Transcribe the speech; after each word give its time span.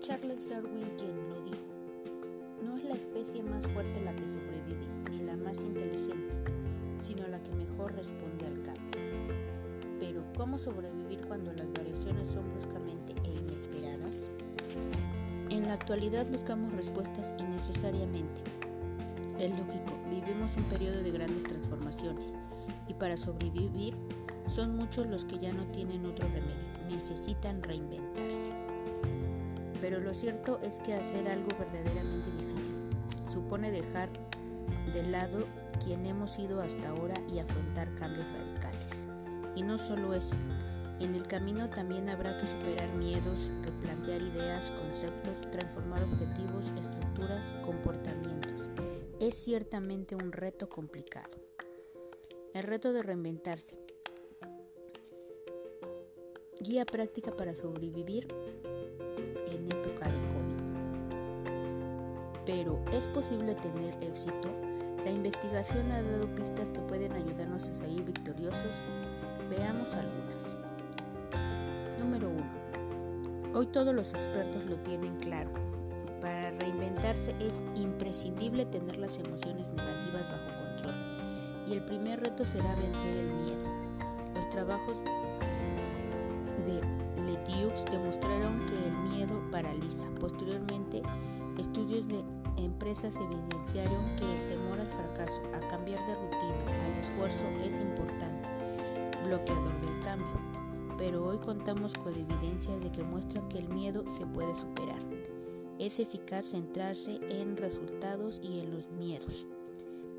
Charles 0.00 0.50
Darwin 0.50 0.90
quien 0.98 1.16
lo 1.28 1.40
dijo. 1.42 1.64
No 2.62 2.76
es 2.76 2.84
la 2.84 2.94
especie 2.94 3.42
más 3.42 3.66
fuerte 3.66 4.00
la 4.02 4.14
que 4.14 4.24
sobrevive, 4.24 4.86
ni 5.10 5.18
la 5.20 5.36
más 5.36 5.64
inteligente, 5.64 6.36
sino 6.98 7.26
la 7.28 7.42
que 7.42 7.52
mejor 7.52 7.94
responde 7.94 8.46
al 8.46 8.62
cambio. 8.62 9.00
Pero, 9.98 10.22
¿cómo 10.36 10.58
sobrevivir 10.58 11.26
cuando 11.26 11.52
las 11.54 11.72
variaciones 11.72 12.28
son 12.28 12.48
bruscamente 12.50 13.14
e 13.24 13.30
inesperadas? 13.30 14.30
En 15.50 15.66
la 15.66 15.74
actualidad 15.74 16.26
buscamos 16.30 16.74
respuestas 16.74 17.34
innecesariamente. 17.38 18.42
Es 19.38 19.50
lógico, 19.50 19.98
vivimos 20.10 20.56
un 20.56 20.64
periodo 20.64 21.02
de 21.02 21.10
grandes 21.10 21.44
transformaciones 21.44 22.36
y 22.86 22.94
para 22.94 23.16
sobrevivir 23.16 23.94
son 24.46 24.76
muchos 24.76 25.06
los 25.06 25.24
que 25.24 25.38
ya 25.38 25.52
no 25.52 25.66
tienen 25.66 26.04
otro 26.06 26.28
remedio, 26.28 26.86
necesitan 26.88 27.62
reinventarse. 27.62 28.65
Pero 29.86 30.00
lo 30.00 30.12
cierto 30.12 30.58
es 30.64 30.80
que 30.80 30.94
hacer 30.94 31.30
algo 31.30 31.56
verdaderamente 31.56 32.32
difícil 32.32 32.74
supone 33.32 33.70
dejar 33.70 34.08
de 34.92 35.00
lado 35.04 35.46
quien 35.84 36.04
hemos 36.06 36.32
sido 36.32 36.60
hasta 36.60 36.88
ahora 36.88 37.14
y 37.32 37.38
afrontar 37.38 37.94
cambios 37.94 38.26
radicales. 38.32 39.06
Y 39.54 39.62
no 39.62 39.78
solo 39.78 40.12
eso, 40.12 40.34
en 40.98 41.14
el 41.14 41.28
camino 41.28 41.70
también 41.70 42.08
habrá 42.08 42.36
que 42.36 42.48
superar 42.48 42.92
miedos, 42.96 43.52
replantear 43.62 44.22
ideas, 44.22 44.72
conceptos, 44.72 45.48
transformar 45.52 46.02
objetivos, 46.02 46.72
estructuras, 46.80 47.54
comportamientos. 47.62 48.68
Es 49.20 49.36
ciertamente 49.36 50.16
un 50.16 50.32
reto 50.32 50.68
complicado. 50.68 51.36
El 52.54 52.64
reto 52.64 52.92
de 52.92 53.04
reinventarse, 53.04 53.78
Guía 56.58 56.86
práctica 56.86 57.36
para 57.36 57.54
sobrevivir 57.54 58.26
en 59.50 59.70
época 59.70 60.06
de 60.06 60.18
COVID. 60.28 60.66
Pero 62.44 62.80
¿es 62.92 63.06
posible 63.08 63.54
tener 63.56 63.94
éxito? 64.02 64.50
La 65.04 65.10
investigación 65.10 65.90
ha 65.92 66.02
dado 66.02 66.26
pistas 66.34 66.68
que 66.68 66.80
pueden 66.80 67.12
ayudarnos 67.12 67.70
a 67.70 67.74
salir 67.74 68.04
victoriosos. 68.04 68.82
Veamos 69.48 69.94
algunas. 69.94 70.56
Número 71.98 72.28
1. 72.28 72.56
Hoy 73.54 73.66
todos 73.66 73.94
los 73.94 74.14
expertos 74.14 74.64
lo 74.64 74.76
tienen 74.80 75.16
claro. 75.20 75.50
Para 76.20 76.50
reinventarse 76.52 77.34
es 77.40 77.62
imprescindible 77.74 78.66
tener 78.66 78.96
las 78.96 79.18
emociones 79.18 79.70
negativas 79.70 80.28
bajo 80.28 80.56
control. 80.56 80.94
Y 81.68 81.74
el 81.74 81.84
primer 81.84 82.20
reto 82.20 82.46
será 82.46 82.74
vencer 82.74 83.16
el 83.16 83.32
miedo. 83.32 83.64
Los 84.34 84.48
trabajos 84.50 84.98
de 86.66 87.05
Letiux 87.26 87.84
demostraron 87.90 88.64
que 88.66 88.88
el 88.88 88.96
miedo 89.10 89.42
paraliza. 89.50 90.06
Posteriormente, 90.20 91.02
estudios 91.58 92.06
de 92.06 92.24
empresas 92.58 93.16
evidenciaron 93.16 94.14
que 94.16 94.32
el 94.32 94.46
temor 94.46 94.78
al 94.80 94.86
fracaso, 94.86 95.42
a 95.54 95.68
cambiar 95.68 95.98
de 96.06 96.14
rutina, 96.14 96.84
al 96.84 96.92
esfuerzo 96.92 97.44
es 97.64 97.80
importante, 97.80 98.48
bloqueador 99.24 99.80
del 99.80 100.00
cambio. 100.00 100.40
Pero 100.96 101.26
hoy 101.26 101.38
contamos 101.38 101.94
con 101.94 102.14
evidencias 102.14 102.80
de 102.80 102.90
que 102.90 103.02
muestran 103.02 103.48
que 103.48 103.58
el 103.58 103.68
miedo 103.68 104.04
se 104.08 104.24
puede 104.26 104.54
superar. 104.54 105.00
Es 105.78 106.00
eficaz 106.00 106.46
centrarse 106.46 107.20
en 107.28 107.56
resultados 107.56 108.40
y 108.42 108.60
en 108.60 108.70
los 108.72 108.88
miedos. 108.90 109.46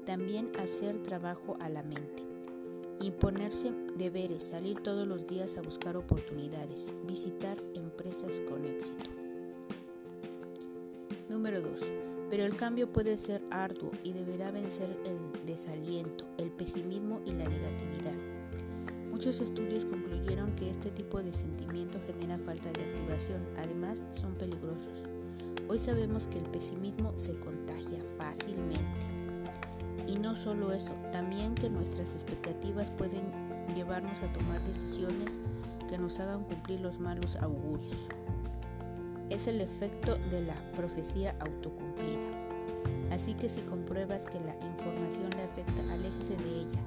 También 0.06 0.52
hacer 0.60 1.02
trabajo 1.02 1.56
a 1.60 1.70
la 1.70 1.84
mente. 1.84 2.27
Imponerse 3.00 3.72
deberes, 3.96 4.42
salir 4.42 4.82
todos 4.82 5.08
los 5.08 5.28
días 5.28 5.58
a 5.58 5.62
buscar 5.62 5.96
oportunidades, 5.96 6.96
visitar 7.06 7.58
empresas 7.76 8.42
con 8.42 8.66
éxito. 8.66 9.12
Número 11.30 11.62
2. 11.62 11.92
Pero 12.30 12.44
el 12.44 12.56
cambio 12.56 12.92
puede 12.92 13.18
ser 13.18 13.44
arduo 13.52 13.92
y 14.04 14.14
deberá 14.14 14.52
vencer 14.52 14.90
el 15.06 15.46
desaliento, 15.46 16.26
el 16.40 16.50
pesimismo 16.52 17.22
y 17.26 17.32
la 17.32 17.48
negatividad. 17.48 18.18
Muchos 19.12 19.42
estudios 19.42 19.86
concluyeron 19.86 20.56
que 20.56 20.70
este 20.70 20.90
tipo 20.90 21.22
de 21.22 21.34
sentimiento 21.34 22.00
genera 22.06 22.38
falta 22.38 22.72
de 22.72 22.84
activación, 22.84 23.48
además 23.58 24.06
son 24.12 24.34
peligrosos. 24.36 25.04
Hoy 25.70 25.80
sabemos 25.80 26.28
que 26.28 26.40
el 26.40 26.46
pesimismo 26.46 27.14
se 27.18 27.38
contagia 27.40 28.02
fácilmente. 28.18 29.17
No 30.28 30.36
solo 30.36 30.74
eso, 30.74 30.92
también 31.14 31.56
que 31.56 31.70
nuestras 31.70 32.14
expectativas 32.14 32.92
pueden 32.92 33.32
llevarnos 33.74 34.22
a 34.24 34.34
tomar 34.34 34.62
decisiones 34.62 35.40
que 35.88 35.98
nos 35.98 36.20
hagan 36.20 36.44
cumplir 36.44 36.82
los 36.82 37.00
malos 37.00 37.38
augurios. 37.38 38.10
Es 39.30 39.48
el 39.48 39.62
efecto 39.62 40.18
de 40.30 40.42
la 40.42 40.54
profecía 40.76 41.34
autocumplida. 41.40 42.50
Así 43.10 43.36
que 43.36 43.48
si 43.48 43.62
compruebas 43.62 44.26
que 44.26 44.42
la 44.42 44.54
información 44.56 45.30
le 45.30 45.44
afecta, 45.44 45.82
aléjese 45.94 46.36
de 46.36 46.60
ella. 46.60 46.80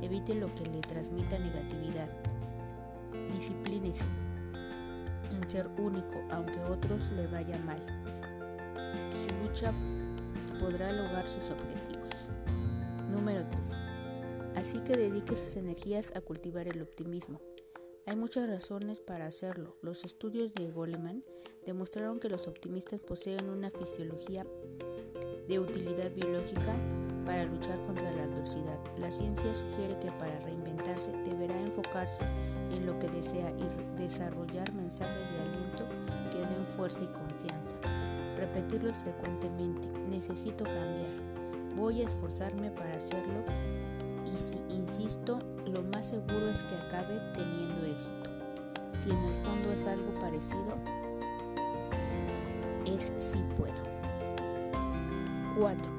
Evite 0.00 0.34
lo 0.34 0.54
que 0.54 0.64
le 0.64 0.80
transmita 0.80 1.38
negatividad. 1.38 2.08
Disciplínese 3.30 4.06
en 5.32 5.46
ser 5.46 5.68
único, 5.76 6.14
aunque 6.30 6.58
a 6.60 6.70
otros 6.70 7.12
le 7.12 7.26
vaya 7.26 7.58
mal. 7.58 7.82
Si 9.12 9.28
lucha, 9.44 9.74
podrá 10.58 10.92
lograr 10.92 11.28
sus 11.28 11.50
objetivos. 11.50 12.30
Número 13.16 13.48
3. 13.48 13.80
Así 14.56 14.80
que 14.80 14.94
dedique 14.94 15.38
sus 15.38 15.56
energías 15.56 16.12
a 16.14 16.20
cultivar 16.20 16.68
el 16.68 16.82
optimismo. 16.82 17.40
Hay 18.06 18.14
muchas 18.14 18.46
razones 18.46 19.00
para 19.00 19.24
hacerlo. 19.24 19.78
Los 19.80 20.04
estudios 20.04 20.52
de 20.52 20.70
Goleman 20.70 21.24
demostraron 21.64 22.20
que 22.20 22.28
los 22.28 22.46
optimistas 22.46 23.00
poseen 23.00 23.48
una 23.48 23.70
fisiología 23.70 24.46
de 25.48 25.58
utilidad 25.58 26.12
biológica 26.12 26.76
para 27.24 27.46
luchar 27.46 27.80
contra 27.86 28.12
la 28.12 28.24
adversidad. 28.24 28.78
La 28.98 29.10
ciencia 29.10 29.54
sugiere 29.54 29.98
que 29.98 30.12
para 30.12 30.38
reinventarse 30.40 31.10
deberá 31.24 31.58
enfocarse 31.58 32.22
en 32.70 32.84
lo 32.84 32.98
que 32.98 33.08
desea 33.08 33.50
y 33.56 33.96
desarrollar 33.98 34.74
mensajes 34.74 35.32
de 35.32 35.40
aliento 35.40 35.88
que 36.30 36.54
den 36.54 36.66
fuerza 36.66 37.04
y 37.04 37.08
confianza. 37.08 37.80
Repetirlos 38.36 38.98
frecuentemente. 38.98 39.88
Necesito 40.10 40.64
cambiar. 40.64 41.25
Voy 41.76 42.00
a 42.00 42.06
esforzarme 42.06 42.70
para 42.70 42.96
hacerlo 42.96 43.44
y 44.24 44.34
si 44.34 44.56
insisto, 44.70 45.38
lo 45.66 45.82
más 45.82 46.06
seguro 46.06 46.48
es 46.48 46.64
que 46.64 46.74
acabe 46.74 47.20
teniendo 47.34 47.84
éxito. 47.84 48.30
Si 48.98 49.10
en 49.10 49.22
el 49.22 49.34
fondo 49.34 49.70
es 49.70 49.86
algo 49.86 50.18
parecido, 50.18 50.74
es 52.86 53.12
si 53.18 53.38
puedo. 53.58 53.74
4. 55.58 55.92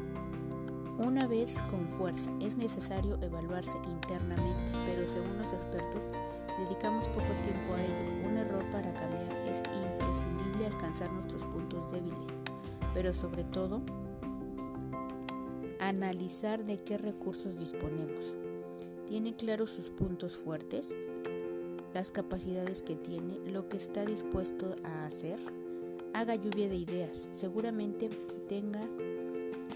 Una 0.97 1.27
vez 1.27 1.61
con 1.69 1.87
fuerza, 1.87 2.31
es 2.41 2.57
necesario 2.57 3.19
evaluarse 3.21 3.77
internamente, 3.85 4.71
pero 4.83 5.07
según 5.07 5.37
los 5.37 5.53
expertos, 5.53 6.09
dedicamos 6.57 7.07
poco 7.09 7.33
tiempo 7.43 7.75
a 7.75 7.83
ello. 7.83 8.27
Un 8.27 8.37
error 8.37 8.67
para 8.71 8.91
cambiar 8.95 9.31
es 9.45 9.61
imprescindible 9.85 10.65
alcanzar 10.65 11.11
nuestros 11.11 11.43
puntos 11.45 11.91
débiles, 11.91 12.41
pero 12.95 13.13
sobre 13.13 13.43
todo, 13.43 13.83
analizar 15.87 16.65
de 16.65 16.77
qué 16.77 16.97
recursos 16.97 17.57
disponemos. 17.57 18.35
¿Tiene 19.07 19.33
claros 19.33 19.69
sus 19.69 19.89
puntos 19.89 20.35
fuertes? 20.35 20.97
Las 21.93 22.11
capacidades 22.11 22.83
que 22.83 22.95
tiene, 22.95 23.39
lo 23.49 23.69
que 23.69 23.77
está 23.77 24.05
dispuesto 24.05 24.75
a 24.83 25.05
hacer. 25.05 25.39
Haga 26.13 26.35
lluvia 26.35 26.67
de 26.67 26.75
ideas. 26.75 27.29
Seguramente 27.31 28.09
tenga 28.49 28.81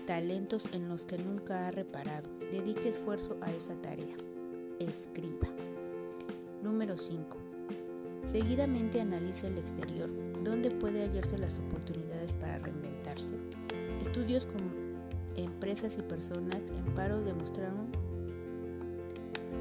talentos 0.05 0.67
en 0.73 0.89
los 0.89 1.05
que 1.05 1.17
nunca 1.17 1.67
ha 1.67 1.71
reparado. 1.71 2.29
Dedique 2.51 2.89
esfuerzo 2.89 3.37
a 3.39 3.51
esa 3.53 3.75
tarea. 3.81 4.17
Escriba. 4.79 5.47
Número 6.61 6.97
5. 6.97 7.37
Seguidamente 8.29 8.99
analice 8.99 9.47
el 9.47 9.57
exterior. 9.57 10.09
¿Dónde 10.43 10.71
puede 10.71 11.03
hallarse 11.03 11.37
las 11.37 11.59
oportunidades 11.59 12.33
para 12.33 12.59
reinventarse? 12.59 13.35
Estudios 14.01 14.45
con 14.45 14.80
empresas 15.37 15.97
y 15.97 16.01
personas 16.01 16.61
en 16.75 16.85
paro 16.93 17.21
demostraron 17.21 17.89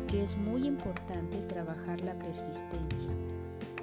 que 0.08 0.22
es 0.22 0.36
muy 0.36 0.66
importante 0.66 1.40
trabajar 1.42 2.00
la 2.02 2.18
persistencia. 2.18 3.10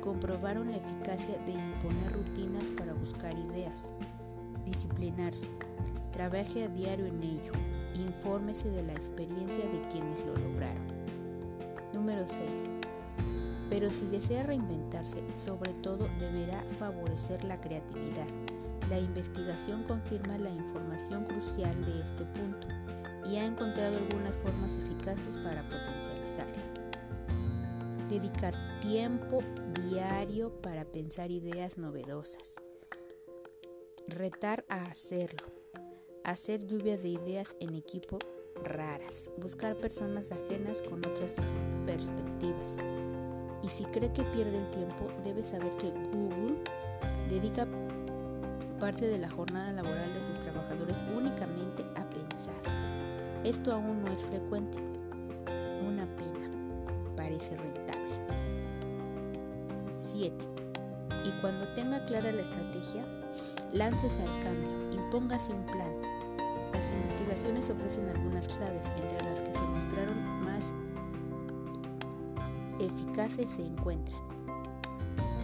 Comprobaron 0.01 0.71
la 0.71 0.77
eficacia 0.77 1.37
de 1.45 1.53
imponer 1.53 2.11
rutinas 2.11 2.67
para 2.77 2.93
buscar 2.93 3.37
ideas. 3.37 3.93
Disciplinarse. 4.65 5.51
Trabaje 6.11 6.63
a 6.63 6.67
diario 6.67 7.05
en 7.05 7.23
ello. 7.23 7.53
Infórmese 7.95 8.69
de 8.69 8.83
la 8.83 8.93
experiencia 8.93 9.63
de 9.65 9.87
quienes 9.87 10.19
lo 10.25 10.35
lograron. 10.35 10.87
Número 11.93 12.25
6. 12.27 12.75
Pero 13.69 13.91
si 13.91 14.07
desea 14.07 14.43
reinventarse, 14.43 15.23
sobre 15.35 15.73
todo 15.73 16.09
deberá 16.19 16.63
favorecer 16.77 17.43
la 17.43 17.59
creatividad 17.59 18.27
la 18.89 18.99
investigación 18.99 19.83
confirma 19.83 20.37
la 20.37 20.49
información 20.49 21.25
crucial 21.25 21.85
de 21.85 21.99
este 21.99 22.25
punto 22.25 22.67
y 23.29 23.35
ha 23.35 23.45
encontrado 23.45 23.97
algunas 23.97 24.35
formas 24.35 24.77
eficaces 24.77 25.37
para 25.39 25.67
potencializarla. 25.67 26.63
Dedicar 28.07 28.55
tiempo 28.79 29.41
diario 29.89 30.61
para 30.61 30.85
pensar 30.85 31.31
ideas 31.31 31.77
novedosas. 31.77 32.55
Retar 34.07 34.63
a 34.69 34.85
hacerlo. 34.85 35.45
Hacer 36.23 36.65
lluvia 36.65 36.97
de 36.97 37.09
ideas 37.09 37.57
en 37.59 37.75
equipo 37.75 38.19
raras. 38.63 39.29
Buscar 39.37 39.75
personas 39.75 40.31
ajenas 40.31 40.81
con 40.81 41.05
otras 41.05 41.35
perspectivas. 41.85 42.77
Y 43.61 43.67
si 43.67 43.83
cree 43.85 44.13
que 44.13 44.23
pierde 44.23 44.57
el 44.57 44.71
tiempo, 44.71 45.11
debe 45.23 45.43
saber 45.43 45.75
que 45.77 45.91
Google 46.13 46.63
dedica 47.27 47.67
parte 48.79 49.07
de 49.07 49.17
la 49.17 49.29
jornada 49.29 49.71
laboral 49.71 50.13
de 50.13 50.23
sus 50.23 50.39
trabajadores 50.39 51.03
únicamente 51.15 51.83
a 51.95 52.09
pensar. 52.09 52.55
Esto 53.43 53.71
aún 53.71 54.03
no 54.03 54.11
es 54.11 54.23
frecuente. 54.23 54.77
Una 55.87 56.05
pena. 56.15 56.49
Parece 57.15 57.57
rentable. 57.57 58.15
7. 59.97 60.33
Y 61.25 61.31
cuando 61.41 61.67
tenga 61.73 62.05
clara 62.05 62.31
la 62.31 62.41
estrategia, 62.41 63.05
láncese 63.73 64.21
al 64.21 64.39
cambio, 64.39 64.71
impóngase 64.91 65.53
un 65.53 65.65
plan. 65.65 65.91
Las 66.73 66.91
investigaciones 66.91 67.69
ofrecen 67.69 68.07
algunas 68.09 68.47
claves, 68.47 68.91
entre 69.01 69.23
las 69.23 69.41
que 69.41 69.53
se 69.53 69.61
mostraron 69.61 70.17
más 70.43 70.73
eficaces 72.79 73.51
se 73.51 73.65
encuentran. 73.65 74.26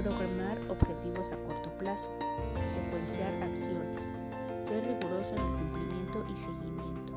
Programar 0.04 0.60
objetivos 0.70 1.32
a 1.32 1.38
corto 1.44 1.72
plazo, 1.78 2.12
secuenciar 2.66 3.32
acciones, 3.42 4.12
ser 4.62 4.86
riguroso 4.86 5.34
en 5.34 5.42
el 5.42 5.58
cumplimiento 5.58 6.26
y 6.28 6.36
seguimiento. 6.36 7.14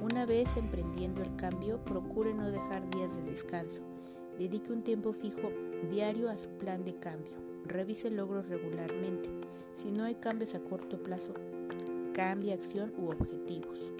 Una 0.00 0.26
vez 0.26 0.56
emprendiendo 0.56 1.22
el 1.22 1.34
cambio, 1.34 1.84
procure 1.84 2.32
no 2.32 2.48
dejar 2.48 2.88
días 2.90 3.16
de 3.16 3.30
descanso. 3.32 3.82
Dedique 4.38 4.72
un 4.72 4.84
tiempo 4.84 5.12
fijo 5.12 5.50
diario 5.90 6.30
a 6.30 6.38
su 6.38 6.48
plan 6.50 6.84
de 6.84 6.94
cambio. 7.00 7.32
Revise 7.64 8.12
logros 8.12 8.48
regularmente. 8.48 9.28
Si 9.74 9.90
no 9.90 10.04
hay 10.04 10.14
cambios 10.14 10.54
a 10.54 10.60
corto 10.60 11.02
plazo, 11.02 11.34
cambie 12.14 12.52
acción 12.52 12.92
u 12.96 13.08
objetivos. 13.08 13.92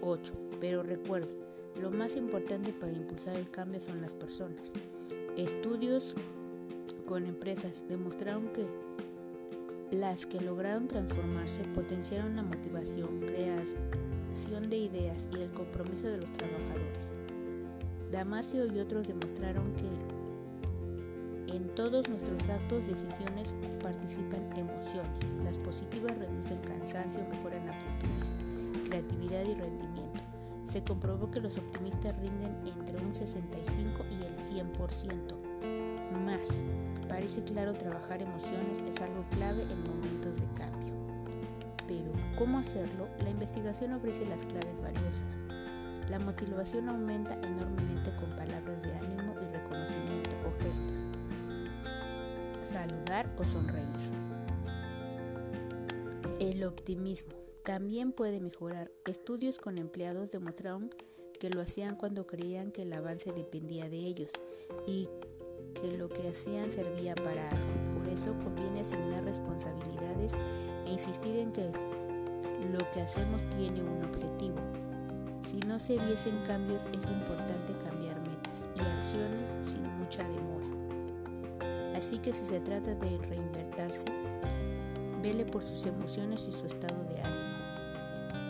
8. 0.00 0.32
Pero 0.60 0.82
recuerde, 0.82 1.36
lo 1.78 1.90
más 1.90 2.16
importante 2.16 2.72
para 2.72 2.92
impulsar 2.92 3.36
el 3.36 3.50
cambio 3.50 3.80
son 3.80 4.00
las 4.00 4.14
personas. 4.14 4.72
Estudios 5.36 6.16
con 7.10 7.26
empresas 7.26 7.86
demostraron 7.88 8.52
que 8.52 8.64
las 9.90 10.26
que 10.26 10.40
lograron 10.40 10.86
transformarse 10.86 11.64
potenciaron 11.74 12.36
la 12.36 12.44
motivación, 12.44 13.18
creación 13.26 14.70
de 14.70 14.76
ideas 14.76 15.26
y 15.36 15.42
el 15.42 15.50
compromiso 15.50 16.06
de 16.06 16.18
los 16.18 16.32
trabajadores. 16.32 17.18
Damasio 18.12 18.64
y 18.72 18.78
otros 18.78 19.08
demostraron 19.08 19.74
que 19.74 21.52
en 21.52 21.74
todos 21.74 22.08
nuestros 22.08 22.48
actos, 22.48 22.86
decisiones 22.86 23.56
participan 23.82 24.48
emociones. 24.56 25.34
Las 25.42 25.58
positivas 25.58 26.16
reducen 26.16 26.60
cansancio, 26.60 27.26
mejoran 27.28 27.70
aptitudes, 27.70 28.30
creatividad 28.84 29.42
y 29.46 29.54
rendimiento. 29.54 30.22
Se 30.64 30.84
comprobó 30.84 31.28
que 31.28 31.40
los 31.40 31.58
optimistas 31.58 32.16
rinden 32.20 32.56
entre 32.64 33.04
un 33.04 33.12
65 33.12 34.04
y 34.12 34.24
el 34.26 34.36
100% 34.36 35.39
más. 36.10 36.64
Parece 37.08 37.42
claro 37.44 37.74
trabajar 37.74 38.22
emociones 38.22 38.82
es 38.88 39.00
algo 39.00 39.24
clave 39.30 39.62
en 39.62 39.82
momentos 39.82 40.40
de 40.40 40.46
cambio. 40.54 40.94
Pero, 41.86 42.12
¿cómo 42.36 42.58
hacerlo? 42.58 43.08
La 43.22 43.30
investigación 43.30 43.92
ofrece 43.92 44.26
las 44.26 44.44
claves 44.44 44.80
valiosas. 44.80 45.44
La 46.08 46.18
motivación 46.18 46.88
aumenta 46.88 47.34
enormemente 47.34 48.14
con 48.16 48.34
palabras 48.36 48.82
de 48.82 48.92
ánimo 48.94 49.34
y 49.40 49.52
reconocimiento 49.52 50.30
o 50.46 50.62
gestos. 50.62 51.06
Saludar 52.60 53.32
o 53.38 53.44
sonreír. 53.44 53.86
El 56.40 56.64
optimismo 56.64 57.34
también 57.64 58.12
puede 58.12 58.40
mejorar. 58.40 58.90
Estudios 59.04 59.58
con 59.58 59.78
empleados 59.78 60.30
demostraron 60.30 60.90
que 61.38 61.50
lo 61.50 61.60
hacían 61.60 61.96
cuando 61.96 62.26
creían 62.26 62.70
que 62.70 62.82
el 62.82 62.92
avance 62.92 63.32
dependía 63.32 63.88
de 63.88 63.96
ellos 63.96 64.30
y 64.86 65.08
que 65.80 65.96
lo 65.96 66.08
que 66.08 66.28
hacían 66.28 66.70
servía 66.70 67.14
para 67.14 67.48
algo. 67.50 67.98
Por 67.98 68.08
eso 68.08 68.34
conviene 68.42 68.80
asignar 68.80 69.24
responsabilidades 69.24 70.34
e 70.86 70.92
insistir 70.92 71.36
en 71.36 71.52
que 71.52 71.72
lo 72.72 72.78
que 72.90 73.00
hacemos 73.00 73.42
tiene 73.50 73.82
un 73.82 74.04
objetivo. 74.04 74.56
Si 75.42 75.58
no 75.60 75.78
se 75.78 75.98
viesen 75.98 76.38
cambios 76.46 76.86
es 76.92 77.04
importante 77.04 77.72
cambiar 77.84 78.20
metas 78.20 78.68
y 78.76 78.80
acciones 78.80 79.54
sin 79.62 79.82
mucha 79.96 80.22
demora. 80.28 81.96
Así 81.96 82.18
que 82.18 82.32
si 82.32 82.44
se 82.44 82.60
trata 82.60 82.94
de 82.94 83.18
reinvertirse, 83.18 84.06
vele 85.22 85.44
por 85.46 85.62
sus 85.62 85.86
emociones 85.86 86.46
y 86.48 86.52
su 86.52 86.66
estado 86.66 87.02
de 87.04 87.20
ánimo. 87.22 87.50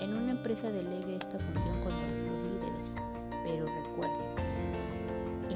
En 0.00 0.15
una 0.15 0.32
empresa 0.32 0.71
delegue 0.71 1.17
esta 1.17 1.38
función 1.38 1.81
con 1.81 1.93
los 1.93 2.53
líderes, 2.53 2.94
pero 3.44 3.67
recuerde, 3.67 4.50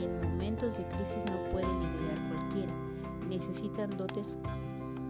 en 0.04 0.20
momentos 0.22 0.78
de 0.78 0.86
crisis 0.88 1.24
no 1.26 1.36
puede 1.50 1.66
liderar 1.66 2.28
cualquiera, 2.28 2.72
necesitan 3.28 3.96
dotes 3.96 4.38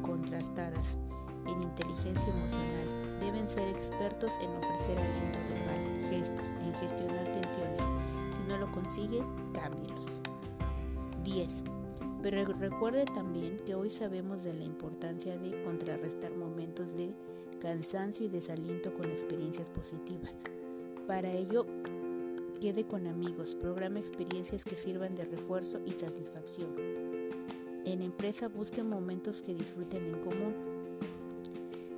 contrastadas 0.02 0.98
en 1.46 1.62
inteligencia 1.62 2.32
emocional, 2.32 3.18
deben 3.20 3.48
ser 3.48 3.68
expertos 3.68 4.32
en 4.40 4.50
ofrecer 4.56 4.98
aliento 4.98 5.38
verbal, 5.48 6.00
gestos, 6.00 6.48
en 6.64 6.74
gestionar 6.74 7.32
tensiones. 7.32 7.82
Si 8.34 8.48
no 8.48 8.58
lo 8.58 8.72
consigue, 8.72 9.22
cámbielos. 9.52 10.22
10. 11.22 11.64
Pero 12.22 12.44
recuerde 12.54 13.04
también 13.06 13.58
que 13.66 13.74
hoy 13.74 13.90
sabemos 13.90 14.44
de 14.44 14.54
la 14.54 14.64
importancia 14.64 15.36
de 15.36 15.60
contrarrestar 15.62 16.34
momentos 16.34 16.96
de 16.96 17.14
cansancio 17.60 18.26
y 18.26 18.28
desaliento 18.28 18.92
con 18.94 19.06
experiencias 19.06 19.68
positivas. 19.70 20.36
Para 21.06 21.30
ello, 21.30 21.66
quede 22.64 22.86
con 22.86 23.06
amigos, 23.06 23.54
programa 23.60 23.98
experiencias 23.98 24.64
que 24.64 24.78
sirvan 24.78 25.14
de 25.14 25.26
refuerzo 25.26 25.82
y 25.84 25.92
satisfacción. 25.92 26.74
En 27.84 28.00
empresa 28.00 28.48
busque 28.48 28.82
momentos 28.82 29.42
que 29.42 29.52
disfruten 29.52 30.06
en 30.06 30.18
común 30.20 30.54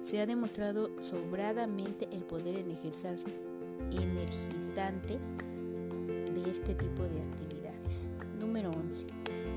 se 0.03 0.21
ha 0.21 0.27
demostrado 0.27 0.91
sobradamente 1.01 2.09
el 2.11 2.25
poder 2.25 2.57
energizante 2.57 5.21
de 6.35 6.51
este 6.51 6.75
tipo 6.75 7.05
de 7.05 7.23
actividades. 7.23 8.09
Número 8.41 8.73
11. 8.73 9.07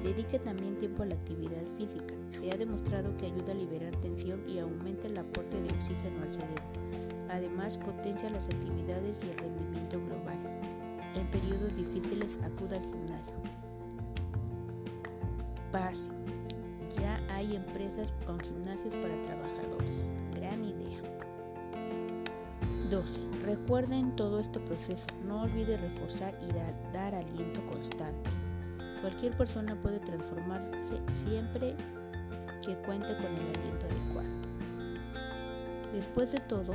Dedique 0.03 0.37
también 0.37 0.77
tiempo 0.77 1.01
a 1.01 1.07
la 1.07 1.15
actividad 1.15 1.65
física. 1.75 2.13
Se 2.29 2.51
ha 2.51 2.57
demostrado 2.57 3.17
que 3.17 3.25
ayuda 3.25 3.53
a 3.53 3.55
liberar 3.55 3.99
tensión 3.99 4.47
y 4.47 4.59
aumenta 4.59 5.07
el 5.07 5.17
aporte 5.17 5.59
de 5.59 5.71
oxígeno 5.71 6.21
al 6.21 6.31
cerebro. 6.31 6.63
Además, 7.29 7.79
potencia 7.79 8.29
las 8.29 8.47
actividades 8.47 9.23
y 9.23 9.31
el 9.31 9.37
rendimiento 9.39 9.99
global. 10.05 10.58
En 11.15 11.29
periodos 11.31 11.75
difíciles, 11.75 12.39
acuda 12.43 12.77
al 12.77 12.83
gimnasio. 12.83 13.33
Paz. 15.71 16.11
Ya 16.99 17.21
hay 17.29 17.55
empresas 17.55 18.15
con 18.25 18.39
gimnasios 18.39 18.95
para 18.95 19.21
trabajadores. 19.21 20.15
Gran 20.33 20.63
idea. 20.63 20.99
12. 22.89 23.21
Recuerden 23.43 24.15
todo 24.15 24.39
este 24.39 24.59
proceso. 24.59 25.07
No 25.25 25.43
olvide 25.43 25.77
reforzar 25.77 26.37
y 26.41 26.51
dar 26.93 27.13
aliento 27.13 27.63
constante. 27.65 28.31
Cualquier 29.01 29.35
persona 29.37 29.79
puede 29.79 29.99
transformarse 29.99 30.99
siempre 31.11 31.75
que 32.65 32.75
cuente 32.85 33.15
con 33.15 33.27
el 33.27 33.55
aliento 33.55 33.85
adecuado. 33.85 34.29
Después 35.93 36.31
de 36.31 36.39
todo, 36.39 36.73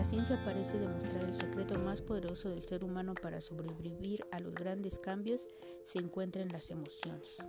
la 0.00 0.04
ciencia 0.04 0.42
parece 0.42 0.78
demostrar 0.78 1.24
el 1.24 1.34
secreto 1.34 1.78
más 1.78 2.00
poderoso 2.00 2.48
del 2.48 2.62
ser 2.62 2.84
humano 2.84 3.12
para 3.12 3.42
sobrevivir 3.42 4.24
a 4.32 4.40
los 4.40 4.54
grandes 4.54 4.98
cambios 4.98 5.46
se 5.84 5.98
encuentra 5.98 6.40
en 6.40 6.48
las 6.48 6.70
emociones. 6.70 7.46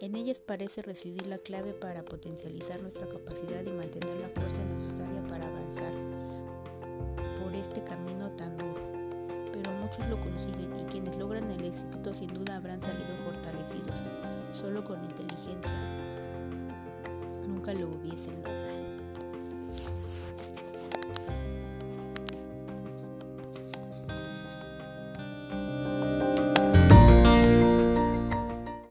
En 0.00 0.14
ellas 0.14 0.38
parece 0.38 0.82
residir 0.82 1.26
la 1.26 1.38
clave 1.38 1.74
para 1.74 2.04
potencializar 2.04 2.80
nuestra 2.82 3.08
capacidad 3.08 3.64
y 3.66 3.72
mantener 3.72 4.14
la 4.18 4.28
fuerza 4.28 4.64
necesaria 4.64 5.26
para 5.26 5.48
avanzar 5.48 5.92
por 7.42 7.52
este 7.52 7.82
camino 7.82 8.30
tan 8.36 8.56
duro. 8.56 8.80
Pero 9.52 9.72
muchos 9.72 10.06
lo 10.08 10.20
consiguen 10.20 10.78
y 10.78 10.84
quienes 10.84 11.16
logran 11.16 11.50
el 11.50 11.64
éxito 11.64 12.14
sin 12.14 12.32
duda 12.32 12.58
habrán 12.58 12.80
salido 12.80 13.16
fortalecidos, 13.16 13.98
solo 14.52 14.84
con 14.84 15.02
inteligencia. 15.02 15.74
Nunca 17.44 17.74
lo 17.74 17.88
hubiesen 17.88 18.36
logrado. 18.36 18.83